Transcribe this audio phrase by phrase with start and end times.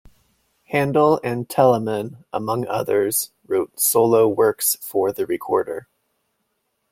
[0.69, 5.89] Handel and Telemann, among others, wrote solo works for the recorder.